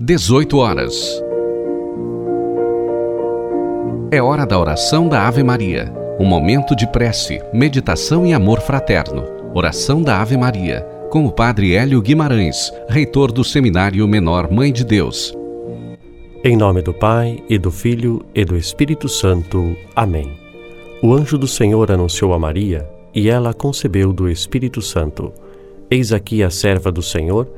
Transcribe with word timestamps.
18 0.00 0.58
horas. 0.58 1.20
É 4.12 4.22
hora 4.22 4.46
da 4.46 4.56
oração 4.56 5.08
da 5.08 5.26
Ave 5.26 5.42
Maria. 5.42 5.92
Um 6.20 6.24
momento 6.24 6.76
de 6.76 6.86
prece, 6.86 7.42
meditação 7.52 8.24
e 8.24 8.32
amor 8.32 8.60
fraterno. 8.60 9.24
Oração 9.52 10.00
da 10.00 10.22
Ave 10.22 10.36
Maria, 10.36 10.82
com 11.10 11.26
o 11.26 11.32
Padre 11.32 11.74
Hélio 11.74 12.00
Guimarães, 12.00 12.72
reitor 12.88 13.32
do 13.32 13.42
Seminário 13.42 14.06
Menor 14.06 14.48
Mãe 14.52 14.72
de 14.72 14.84
Deus. 14.84 15.36
Em 16.44 16.56
nome 16.56 16.80
do 16.80 16.94
Pai, 16.94 17.42
e 17.48 17.58
do 17.58 17.72
Filho, 17.72 18.24
e 18.32 18.44
do 18.44 18.56
Espírito 18.56 19.08
Santo. 19.08 19.76
Amém. 19.96 20.30
O 21.02 21.12
anjo 21.12 21.36
do 21.36 21.48
Senhor 21.48 21.90
anunciou 21.90 22.32
a 22.34 22.38
Maria, 22.38 22.88
e 23.12 23.28
ela 23.28 23.52
concebeu 23.52 24.12
do 24.12 24.30
Espírito 24.30 24.80
Santo. 24.80 25.32
Eis 25.90 26.12
aqui 26.12 26.40
a 26.44 26.50
serva 26.50 26.92
do 26.92 27.02
Senhor 27.02 27.57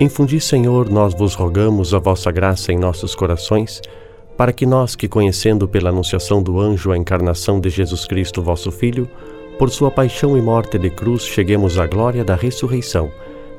Infundi, 0.00 0.40
Senhor, 0.40 0.88
nós 0.88 1.12
vos 1.12 1.34
rogamos 1.34 1.92
a 1.92 1.98
vossa 1.98 2.30
graça 2.30 2.72
em 2.72 2.78
nossos 2.78 3.16
corações, 3.16 3.82
para 4.36 4.52
que 4.52 4.64
nós, 4.64 4.94
que 4.94 5.08
conhecendo 5.08 5.66
pela 5.66 5.90
anunciação 5.90 6.40
do 6.40 6.60
anjo 6.60 6.92
a 6.92 6.96
encarnação 6.96 7.58
de 7.60 7.68
Jesus 7.68 8.06
Cristo, 8.06 8.40
vosso 8.40 8.70
Filho, 8.70 9.10
por 9.58 9.70
sua 9.70 9.90
paixão 9.90 10.38
e 10.38 10.40
morte 10.40 10.78
de 10.78 10.88
cruz, 10.88 11.22
cheguemos 11.26 11.80
à 11.80 11.86
glória 11.88 12.24
da 12.24 12.36
ressurreição. 12.36 13.10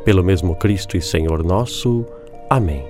Pelo 0.06 0.24
mesmo 0.24 0.56
Cristo 0.56 0.96
e 0.96 1.02
Senhor 1.02 1.44
nosso. 1.44 2.06
Amém. 2.50 2.86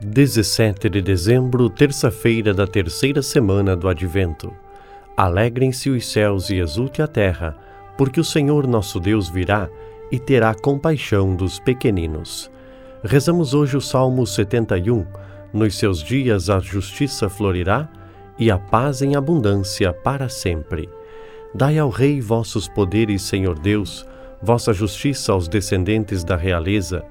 Dezessete 0.00 0.88
de 0.88 1.02
dezembro, 1.02 1.68
terça-feira 1.68 2.54
da 2.54 2.68
terceira 2.68 3.20
semana 3.20 3.74
do 3.74 3.88
Advento. 3.88 4.52
Alegrem-se 5.16 5.88
os 5.88 6.06
céus 6.06 6.50
e 6.50 6.56
exulte 6.56 7.00
a 7.00 7.06
terra, 7.06 7.56
porque 7.96 8.20
o 8.20 8.24
Senhor 8.24 8.66
nosso 8.66 9.00
Deus 9.00 9.30
virá 9.30 9.66
e 10.12 10.18
terá 10.18 10.54
compaixão 10.54 11.34
dos 11.34 11.58
pequeninos. 11.58 12.50
Rezamos 13.02 13.54
hoje 13.54 13.78
o 13.78 13.80
Salmo 13.80 14.26
71. 14.26 15.06
Nos 15.54 15.78
seus 15.78 16.02
dias 16.02 16.50
a 16.50 16.60
justiça 16.60 17.30
florirá 17.30 17.88
e 18.38 18.50
a 18.50 18.58
paz 18.58 19.00
em 19.00 19.16
abundância 19.16 19.90
para 19.90 20.28
sempre. 20.28 20.86
Dai 21.54 21.78
ao 21.78 21.88
Rei 21.88 22.20
vossos 22.20 22.68
poderes, 22.68 23.22
Senhor 23.22 23.58
Deus, 23.58 24.06
vossa 24.42 24.74
justiça 24.74 25.32
aos 25.32 25.48
descendentes 25.48 26.24
da 26.24 26.36
realeza. 26.36 27.02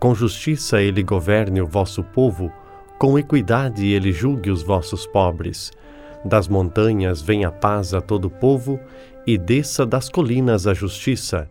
Com 0.00 0.12
justiça 0.12 0.82
ele 0.82 1.04
governe 1.04 1.60
o 1.60 1.66
vosso 1.68 2.02
povo, 2.02 2.50
com 2.98 3.16
equidade 3.16 3.86
ele 3.86 4.10
julgue 4.10 4.50
os 4.50 4.64
vossos 4.64 5.06
pobres. 5.06 5.70
Das 6.24 6.48
montanhas 6.48 7.20
venha 7.20 7.48
a 7.48 7.52
paz 7.52 7.92
a 7.92 8.00
todo 8.00 8.26
o 8.26 8.30
povo, 8.30 8.80
e 9.26 9.36
desça 9.36 9.84
das 9.84 10.08
colinas 10.08 10.66
a 10.66 10.72
justiça. 10.72 11.48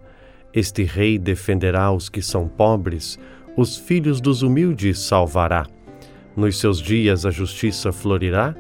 Este 0.54 0.84
rei 0.84 1.20
defenderá 1.20 1.92
os 1.92 2.10
que 2.10 2.22
são 2.22 2.48
pobres, 2.48 3.20
os 3.56 3.78
filhos 3.78 4.20
dos 4.20 4.42
humildes 4.42 5.00
salvará. 5.00 5.68
Nos 6.36 6.60
seus 6.60 6.82
dias 6.82 7.26
a 7.26 7.30
justiça 7.30 7.92
florirá, 7.92 8.56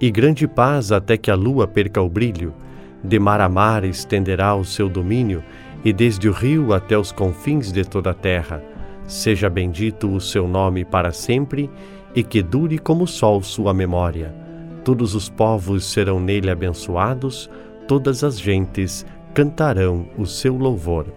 e 0.00 0.10
grande 0.10 0.46
paz 0.46 0.92
até 0.92 1.16
que 1.16 1.30
a 1.30 1.34
lua 1.34 1.66
perca 1.66 2.00
o 2.00 2.08
brilho. 2.08 2.54
De 3.02 3.18
mar 3.18 3.40
a 3.40 3.48
mar 3.48 3.84
estenderá 3.84 4.54
o 4.54 4.64
seu 4.64 4.88
domínio, 4.88 5.42
e 5.84 5.92
desde 5.92 6.28
o 6.28 6.32
rio 6.32 6.72
até 6.72 6.96
os 6.96 7.10
confins 7.10 7.72
de 7.72 7.84
toda 7.84 8.10
a 8.10 8.14
terra. 8.14 8.62
Seja 9.06 9.48
bendito 9.50 10.12
o 10.12 10.20
seu 10.20 10.46
nome 10.46 10.84
para 10.84 11.12
sempre, 11.12 11.68
e 12.14 12.22
que 12.22 12.40
dure 12.42 12.78
como 12.78 13.04
o 13.04 13.08
sol 13.08 13.42
sua 13.42 13.74
memória 13.74 14.45
Todos 14.86 15.16
os 15.16 15.28
povos 15.28 15.84
serão 15.84 16.20
nele 16.20 16.48
abençoados, 16.48 17.50
todas 17.88 18.22
as 18.22 18.38
gentes 18.38 19.04
cantarão 19.34 20.06
o 20.16 20.24
seu 20.24 20.56
louvor. 20.56 21.12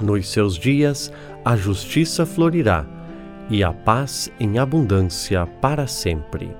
Nos 0.00 0.28
seus 0.28 0.56
dias 0.56 1.12
a 1.44 1.56
justiça 1.56 2.24
florirá 2.24 2.86
e 3.50 3.64
a 3.64 3.72
paz 3.72 4.30
em 4.38 4.60
abundância 4.60 5.44
para 5.60 5.88
sempre. 5.88 6.56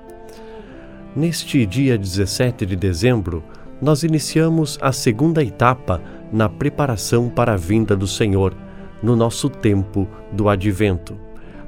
Neste 1.15 1.65
dia 1.65 1.97
17 1.97 2.65
de 2.65 2.75
dezembro, 2.75 3.41
nós 3.81 4.03
iniciamos 4.03 4.77
a 4.81 4.91
segunda 4.91 5.41
etapa 5.41 6.01
na 6.33 6.49
preparação 6.49 7.29
para 7.29 7.53
a 7.53 7.57
vinda 7.57 7.95
do 7.95 8.07
Senhor, 8.07 8.53
no 9.01 9.15
nosso 9.15 9.49
tempo 9.49 10.05
do 10.33 10.49
advento. 10.49 11.17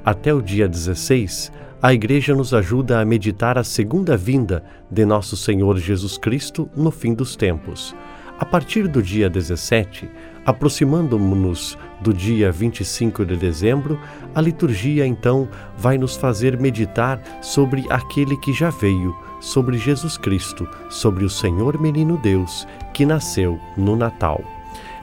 Até 0.04 0.34
o 0.34 0.42
dia 0.42 0.68
16, 0.68 1.50
a 1.80 1.94
Igreja 1.94 2.34
nos 2.34 2.52
ajuda 2.52 3.00
a 3.00 3.04
meditar 3.04 3.56
a 3.56 3.62
segunda 3.62 4.16
vinda 4.16 4.64
de 4.90 5.04
nosso 5.04 5.36
Senhor 5.36 5.78
Jesus 5.78 6.18
Cristo 6.18 6.68
no 6.74 6.90
fim 6.90 7.14
dos 7.14 7.36
tempos. 7.36 7.94
A 8.38 8.44
partir 8.44 8.88
do 8.88 9.00
dia 9.00 9.30
17, 9.30 10.08
aproximando-nos 10.44 11.78
do 12.00 12.12
dia 12.12 12.50
25 12.50 13.24
de 13.24 13.36
dezembro, 13.36 13.98
a 14.34 14.40
liturgia 14.40 15.06
então 15.06 15.48
vai 15.76 15.96
nos 15.96 16.16
fazer 16.16 16.58
meditar 16.58 17.20
sobre 17.40 17.84
aquele 17.90 18.36
que 18.38 18.52
já 18.52 18.70
veio, 18.70 19.16
sobre 19.40 19.78
Jesus 19.78 20.16
Cristo, 20.16 20.68
sobre 20.88 21.24
o 21.24 21.30
Senhor 21.30 21.80
Menino 21.80 22.16
Deus 22.16 22.66
que 22.92 23.06
nasceu 23.06 23.58
no 23.76 23.94
Natal. 23.94 24.57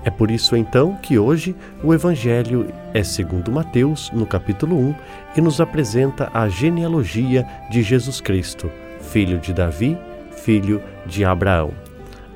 É 0.06 0.12
por 0.12 0.30
isso 0.30 0.56
então 0.56 0.96
que 1.02 1.18
hoje 1.18 1.56
o 1.84 1.92
Evangelho 1.92 2.72
é 2.94 3.04
segundo 3.04 3.52
Mateus, 3.52 4.12
no 4.14 4.24
capítulo 4.24 4.78
1, 4.78 4.96
e 5.38 5.42
nos 5.42 5.60
apresenta 5.60 6.30
a 6.32 6.48
genealogia 6.48 7.44
de 7.72 7.82
Jesus 7.82 8.22
Cristo, 8.22 8.72
filho 9.02 9.40
de 9.40 9.52
Davi, 9.52 9.98
filho 10.32 10.80
de 11.08 11.26
Abraão. 11.26 11.72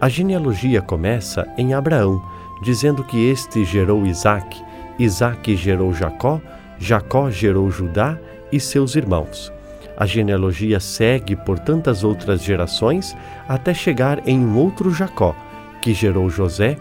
A 0.01 0.09
genealogia 0.09 0.81
começa 0.81 1.47
em 1.59 1.75
Abraão, 1.75 2.19
dizendo 2.63 3.03
que 3.03 3.29
este 3.29 3.63
gerou 3.63 4.03
Isaque, 4.03 4.59
Isaque 4.97 5.55
gerou 5.55 5.93
Jacó, 5.93 6.41
Jacó 6.79 7.29
gerou 7.29 7.69
Judá 7.69 8.17
e 8.51 8.59
seus 8.59 8.95
irmãos. 8.95 9.53
A 9.95 10.07
genealogia 10.07 10.79
segue 10.79 11.35
por 11.35 11.59
tantas 11.59 12.03
outras 12.03 12.41
gerações 12.41 13.15
até 13.47 13.75
chegar 13.75 14.27
em 14.27 14.39
um 14.39 14.57
outro 14.57 14.91
Jacó, 14.91 15.35
que 15.83 15.93
gerou 15.93 16.29
José 16.31 16.75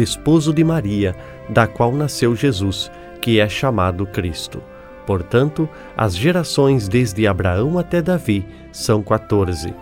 esposo 0.00 0.52
de 0.52 0.64
Maria, 0.64 1.14
da 1.48 1.66
qual 1.66 1.92
nasceu 1.92 2.34
Jesus, 2.34 2.90
que 3.20 3.40
é 3.40 3.48
chamado 3.48 4.06
Cristo. 4.06 4.62
Portanto, 5.06 5.68
as 5.96 6.16
gerações 6.16 6.88
desde 6.88 7.26
Abraão 7.26 7.78
até 7.78 8.00
Davi 8.00 8.46
são 8.72 9.02
14. 9.02 9.74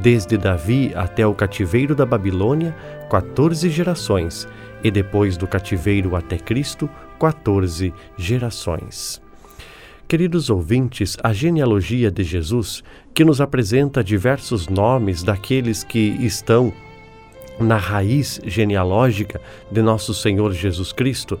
Desde 0.00 0.38
Davi 0.38 0.92
até 0.94 1.26
o 1.26 1.34
cativeiro 1.34 1.94
da 1.94 2.06
Babilônia, 2.06 2.74
14 3.10 3.68
gerações, 3.68 4.48
e 4.82 4.90
depois 4.90 5.36
do 5.36 5.46
cativeiro 5.46 6.16
até 6.16 6.38
Cristo, 6.38 6.88
14 7.18 7.92
gerações. 8.16 9.20
Queridos 10.08 10.50
ouvintes, 10.50 11.16
a 11.22 11.32
genealogia 11.32 12.10
de 12.10 12.24
Jesus, 12.24 12.82
que 13.14 13.24
nos 13.24 13.40
apresenta 13.40 14.02
diversos 14.02 14.68
nomes 14.68 15.22
daqueles 15.22 15.84
que 15.84 16.16
estão 16.20 16.72
na 17.58 17.76
raiz 17.76 18.40
genealógica 18.44 19.40
de 19.70 19.82
nosso 19.82 20.14
Senhor 20.14 20.52
Jesus 20.52 20.92
Cristo, 20.92 21.40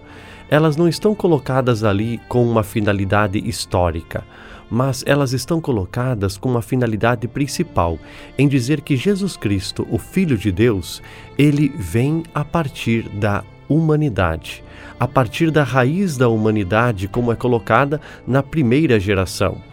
elas 0.50 0.76
não 0.76 0.88
estão 0.88 1.14
colocadas 1.14 1.84
ali 1.84 2.20
com 2.28 2.44
uma 2.44 2.62
finalidade 2.62 3.38
histórica, 3.38 4.24
mas 4.70 5.04
elas 5.06 5.32
estão 5.32 5.60
colocadas 5.60 6.36
com 6.36 6.48
uma 6.48 6.62
finalidade 6.62 7.28
principal, 7.28 7.98
em 8.36 8.48
dizer 8.48 8.80
que 8.80 8.96
Jesus 8.96 9.36
Cristo, 9.36 9.86
o 9.90 9.98
Filho 9.98 10.36
de 10.36 10.50
Deus, 10.50 11.02
ele 11.38 11.72
vem 11.76 12.22
a 12.34 12.44
partir 12.44 13.08
da 13.08 13.44
humanidade, 13.68 14.64
a 14.98 15.06
partir 15.06 15.50
da 15.50 15.62
raiz 15.62 16.16
da 16.16 16.28
humanidade, 16.28 17.06
como 17.08 17.32
é 17.32 17.36
colocada 17.36 18.00
na 18.26 18.42
primeira 18.42 18.98
geração 18.98 19.69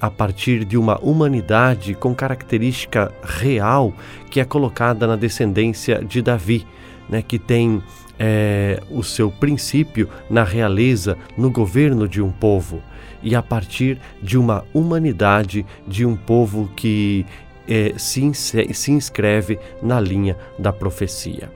a 0.00 0.10
partir 0.10 0.64
de 0.64 0.78
uma 0.78 0.98
humanidade 1.00 1.94
com 1.94 2.14
característica 2.14 3.12
real 3.22 3.92
que 4.30 4.40
é 4.40 4.44
colocada 4.44 5.06
na 5.06 5.14
descendência 5.14 6.02
de 6.02 6.22
Davi, 6.22 6.66
né, 7.08 7.20
que 7.20 7.38
tem 7.38 7.82
é, 8.18 8.80
o 8.90 9.02
seu 9.02 9.30
princípio 9.30 10.08
na 10.30 10.42
realeza, 10.42 11.18
no 11.36 11.50
governo 11.50 12.08
de 12.08 12.22
um 12.22 12.30
povo, 12.30 12.80
e 13.22 13.34
a 13.34 13.42
partir 13.42 14.00
de 14.22 14.38
uma 14.38 14.64
humanidade 14.72 15.66
de 15.86 16.06
um 16.06 16.16
povo 16.16 16.70
que 16.74 17.26
é, 17.68 17.92
se, 17.98 18.32
se 18.32 18.90
inscreve 18.90 19.58
na 19.82 20.00
linha 20.00 20.36
da 20.58 20.72
profecia. 20.72 21.50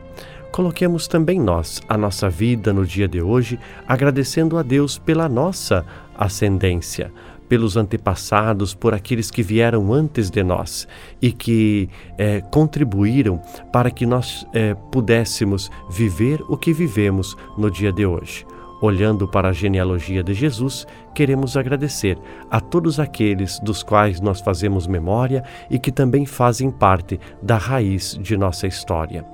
coloquemos 0.52 1.08
também 1.08 1.40
nós 1.40 1.82
a 1.88 1.96
nossa 1.96 2.28
vida 2.28 2.72
no 2.72 2.84
dia 2.84 3.08
de 3.08 3.20
hoje, 3.20 3.58
agradecendo 3.86 4.58
a 4.58 4.62
Deus 4.62 4.98
pela 4.98 5.28
nossa 5.28 5.84
ascendência, 6.16 7.12
pelos 7.48 7.76
antepassados, 7.76 8.74
por 8.74 8.94
aqueles 8.94 9.30
que 9.30 9.42
vieram 9.42 9.92
antes 9.92 10.30
de 10.30 10.42
nós 10.42 10.86
e 11.20 11.32
que 11.32 11.88
é, 12.18 12.40
contribuíram 12.40 13.40
para 13.72 13.90
que 13.90 14.06
nós 14.06 14.46
é, 14.52 14.74
pudéssemos 14.74 15.70
viver 15.90 16.42
o 16.48 16.56
que 16.56 16.72
vivemos 16.72 17.36
no 17.56 17.70
dia 17.70 17.92
de 17.92 18.06
hoje. 18.06 18.44
Olhando 18.80 19.26
para 19.26 19.48
a 19.48 19.52
genealogia 19.52 20.22
de 20.22 20.34
Jesus, 20.34 20.86
queremos 21.14 21.56
agradecer 21.56 22.18
a 22.50 22.60
todos 22.60 23.00
aqueles 23.00 23.58
dos 23.60 23.82
quais 23.82 24.20
nós 24.20 24.40
fazemos 24.40 24.86
memória 24.86 25.42
e 25.70 25.78
que 25.78 25.90
também 25.90 26.26
fazem 26.26 26.70
parte 26.70 27.18
da 27.42 27.56
raiz 27.56 28.18
de 28.20 28.36
nossa 28.36 28.66
história. 28.66 29.24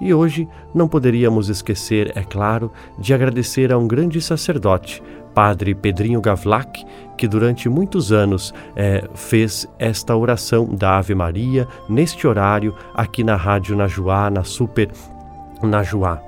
E 0.00 0.12
hoje 0.12 0.48
não 0.74 0.88
poderíamos 0.88 1.48
esquecer, 1.48 2.12
é 2.16 2.22
claro, 2.22 2.72
de 2.98 3.14
agradecer 3.14 3.72
a 3.72 3.78
um 3.78 3.86
grande 3.86 4.20
sacerdote, 4.20 5.00
Padre 5.32 5.76
Pedrinho 5.76 6.20
Gavlac, 6.20 6.84
que 7.16 7.28
durante 7.28 7.68
muitos 7.68 8.10
anos 8.10 8.52
é, 8.74 9.08
fez 9.14 9.68
esta 9.78 10.16
oração 10.16 10.74
da 10.74 10.98
Ave 10.98 11.14
Maria 11.14 11.68
neste 11.88 12.26
horário 12.26 12.74
aqui 12.94 13.22
na 13.22 13.36
Rádio 13.36 13.76
Najuá, 13.76 14.28
na 14.28 14.42
Super 14.42 14.90
Najuá 15.62 16.27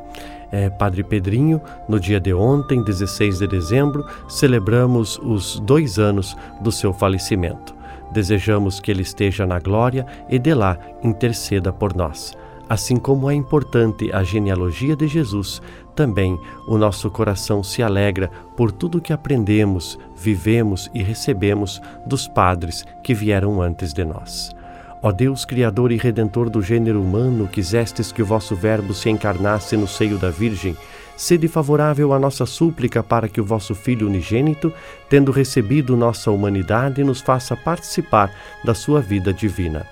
é, 0.50 0.68
Padre 0.70 1.02
Pedrinho, 1.02 1.60
no 1.88 1.98
dia 1.98 2.20
de 2.20 2.32
ontem, 2.32 2.82
16 2.82 3.38
de 3.38 3.46
dezembro, 3.46 4.04
celebramos 4.28 5.18
os 5.22 5.60
dois 5.60 5.98
anos 5.98 6.36
do 6.60 6.72
seu 6.72 6.92
falecimento. 6.92 7.74
Desejamos 8.12 8.80
que 8.80 8.90
ele 8.90 9.02
esteja 9.02 9.46
na 9.46 9.58
glória 9.58 10.04
e 10.28 10.38
de 10.38 10.52
lá 10.54 10.78
interceda 11.02 11.72
por 11.72 11.94
nós. 11.94 12.36
Assim 12.68 12.96
como 12.96 13.28
é 13.28 13.34
importante 13.34 14.12
a 14.12 14.22
genealogia 14.22 14.94
de 14.94 15.08
Jesus, 15.08 15.60
também 15.94 16.38
o 16.68 16.78
nosso 16.78 17.10
coração 17.10 17.64
se 17.64 17.82
alegra 17.82 18.30
por 18.56 18.70
tudo 18.70 19.00
que 19.00 19.12
aprendemos, 19.12 19.98
vivemos 20.16 20.88
e 20.94 21.02
recebemos 21.02 21.80
dos 22.06 22.28
padres 22.28 22.84
que 23.02 23.12
vieram 23.12 23.60
antes 23.60 23.92
de 23.92 24.04
nós. 24.04 24.54
Ó 25.02 25.10
Deus, 25.10 25.46
Criador 25.46 25.92
e 25.92 25.96
Redentor 25.96 26.50
do 26.50 26.60
gênero 26.60 27.00
humano, 27.00 27.48
quisestes 27.48 28.12
que 28.12 28.20
o 28.20 28.26
vosso 28.26 28.54
Verbo 28.54 28.92
se 28.92 29.08
encarnasse 29.08 29.74
no 29.74 29.88
seio 29.88 30.18
da 30.18 30.28
Virgem, 30.28 30.76
sede 31.16 31.48
favorável 31.48 32.12
à 32.12 32.18
nossa 32.18 32.44
súplica 32.44 33.02
para 33.02 33.26
que 33.26 33.40
o 33.40 33.44
vosso 33.44 33.74
Filho 33.74 34.06
unigênito, 34.06 34.70
tendo 35.08 35.32
recebido 35.32 35.96
nossa 35.96 36.30
humanidade, 36.30 37.02
nos 37.02 37.22
faça 37.22 37.56
participar 37.56 38.30
da 38.62 38.74
sua 38.74 39.00
vida 39.00 39.32
divina. 39.32 39.86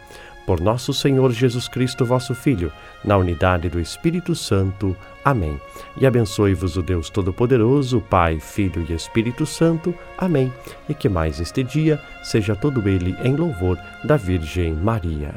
Por 0.48 0.62
nosso 0.62 0.94
Senhor 0.94 1.30
Jesus 1.30 1.68
Cristo, 1.68 2.06
vosso 2.06 2.34
Filho, 2.34 2.72
na 3.04 3.18
unidade 3.18 3.68
do 3.68 3.78
Espírito 3.78 4.34
Santo. 4.34 4.96
Amém. 5.22 5.60
E 6.00 6.06
abençoe-vos 6.06 6.74
o 6.78 6.80
Deus 6.80 7.10
Todo-Poderoso, 7.10 8.00
Pai, 8.08 8.40
Filho 8.40 8.82
e 8.88 8.94
Espírito 8.94 9.44
Santo. 9.44 9.94
Amém. 10.16 10.50
E 10.88 10.94
que 10.94 11.06
mais 11.06 11.38
este 11.38 11.62
dia 11.62 12.00
seja 12.22 12.56
todo 12.56 12.88
ele 12.88 13.14
em 13.22 13.36
louvor 13.36 13.78
da 14.02 14.16
Virgem 14.16 14.72
Maria. 14.72 15.34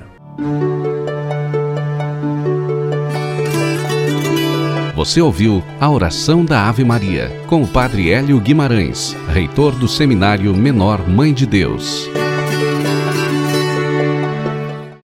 Você 4.95 5.19
ouviu 5.19 5.61
a 5.77 5.89
oração 5.89 6.45
da 6.45 6.69
Ave 6.69 6.85
Maria 6.85 7.29
com 7.47 7.61
o 7.63 7.67
Padre 7.67 8.11
Hélio 8.11 8.39
Guimarães, 8.39 9.13
reitor 9.27 9.75
do 9.75 9.89
Seminário 9.89 10.55
Menor 10.55 11.05
Mãe 11.05 11.33
de 11.33 11.45
Deus. 11.45 12.09